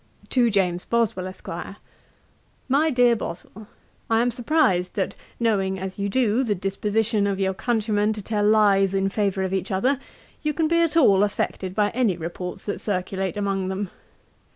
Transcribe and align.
'To 0.31 0.49
JAMES 0.49 0.83
BOSWELL, 0.85 1.27
ESQ. 1.27 1.47
'My 2.67 2.89
DEAR 2.89 3.15
BOSWELL, 3.15 3.67
'I 4.09 4.19
am 4.19 4.31
surprised 4.31 4.95
that, 4.95 5.13
knowing 5.39 5.77
as 5.77 5.99
you 5.99 6.09
do 6.09 6.43
the 6.43 6.55
disposition 6.55 7.27
of 7.27 7.39
your 7.39 7.53
countrymen 7.53 8.11
to 8.13 8.21
tell 8.23 8.43
lies 8.43 8.95
in 8.95 9.09
favour 9.09 9.43
of 9.43 9.53
each 9.53 9.69
other, 9.69 9.99
you 10.41 10.55
can 10.55 10.67
be 10.67 10.77
at 10.79 10.97
all 10.97 11.21
affected 11.21 11.75
by 11.75 11.91
any 11.91 12.17
reports 12.17 12.63
that 12.63 12.81
circulate 12.81 13.37
among 13.37 13.67
them. 13.67 13.91